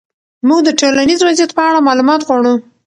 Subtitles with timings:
[0.47, 2.53] موږ د ټولنیز وضعیت په اړه معلومات غواړو.